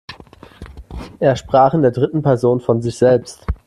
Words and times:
Er 1.19 1.35
sprach 1.35 1.75
in 1.75 1.83
der 1.83 1.91
dritten 1.91 2.23
Person 2.23 2.59
von 2.59 2.81
sich 2.81 2.97
selbst. 2.97 3.45